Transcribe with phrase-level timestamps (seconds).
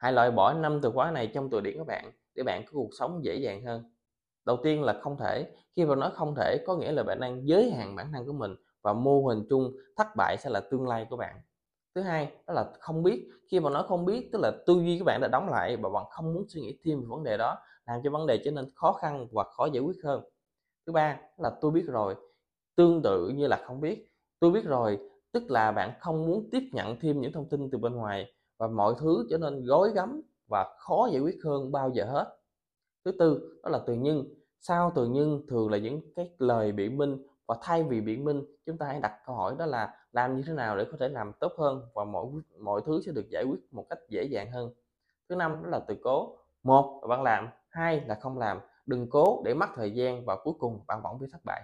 [0.00, 2.70] Hãy loại bỏ năm từ khóa này trong từ điển của bạn để bạn có
[2.72, 3.94] cuộc sống dễ dàng hơn.
[4.44, 5.52] Đầu tiên là không thể.
[5.76, 8.32] Khi mà nói không thể có nghĩa là bạn đang giới hạn bản thân của
[8.32, 11.40] mình và mô hình chung thất bại sẽ là tương lai của bạn.
[11.94, 13.28] Thứ hai đó là không biết.
[13.50, 15.88] Khi mà nói không biết tức là tư duy của bạn đã đóng lại và
[15.88, 17.56] bạn không muốn suy nghĩ thêm về vấn đề đó,
[17.86, 20.22] làm cho vấn đề trở nên khó khăn và khó giải quyết hơn.
[20.86, 22.14] Thứ ba là tôi biết rồi.
[22.76, 24.06] Tương tự như là không biết.
[24.40, 24.98] Tôi biết rồi
[25.32, 28.66] tức là bạn không muốn tiếp nhận thêm những thông tin từ bên ngoài và
[28.66, 32.36] mọi thứ trở nên gói gắm và khó giải quyết hơn bao giờ hết.
[33.04, 34.24] Thứ tư, đó là từ nhân
[34.60, 38.44] sau từ nhân thường là những cái lời biện minh và thay vì biện minh,
[38.66, 41.08] chúng ta hãy đặt câu hỏi đó là làm như thế nào để có thể
[41.08, 42.26] làm tốt hơn và mọi
[42.58, 44.72] mọi thứ sẽ được giải quyết một cách dễ dàng hơn.
[45.28, 46.36] Thứ năm, đó là từ cố.
[46.62, 48.60] Một là bạn làm, hai là không làm.
[48.86, 51.62] Đừng cố để mất thời gian và cuối cùng bạn vẫn bị thất bại.